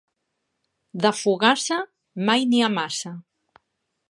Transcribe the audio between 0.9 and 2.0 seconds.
De fogassa